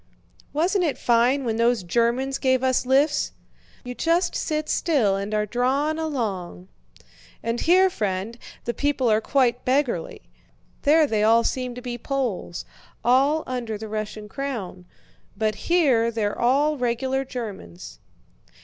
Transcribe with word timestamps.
"Wasn't 0.51 0.83
it 0.83 0.97
fine 0.97 1.45
when 1.45 1.57
those 1.57 1.83
Germans 1.83 2.39
gave 2.39 2.63
us 2.63 2.87
lifts! 2.87 3.33
You 3.83 3.93
just 3.93 4.35
sit 4.35 4.67
still 4.67 5.15
and 5.15 5.31
are 5.31 5.45
drawn 5.45 5.99
along." 5.99 6.69
"And 7.43 7.61
here, 7.61 7.87
friend, 7.91 8.39
the 8.65 8.73
people 8.73 9.11
are 9.11 9.21
quite 9.21 9.63
beggarly. 9.63 10.23
There 10.81 11.05
they 11.05 11.21
all 11.21 11.43
seemed 11.43 11.75
to 11.75 11.83
be 11.83 11.99
Poles—all 11.99 13.43
under 13.45 13.77
the 13.77 13.87
Russian 13.87 14.27
crown—but 14.27 15.55
here 15.69 16.09
they're 16.09 16.35
all 16.39 16.77
regular 16.79 17.23
Germans." 17.23 17.99